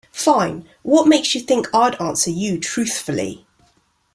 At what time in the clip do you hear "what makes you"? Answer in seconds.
0.81-1.41